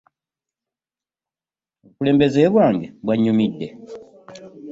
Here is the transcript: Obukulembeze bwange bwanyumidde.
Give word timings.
Obukulembeze 1.83 2.41
bwange 2.53 2.87
bwanyumidde. 3.03 3.67